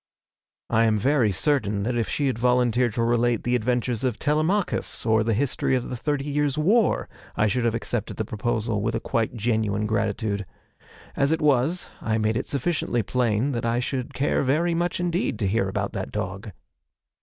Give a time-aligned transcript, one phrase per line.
[0.71, 5.05] I am very certain that if she had volunteered to relate the adventures of Telemachus,
[5.05, 8.95] or the history of the Thirty Years' War, I should have accepted the proposal with
[8.95, 10.47] a quite genuine gratitude.
[11.15, 15.37] As it was, I made it sufficiently plain that I should care very much indeed
[15.37, 16.49] to hear about that dog.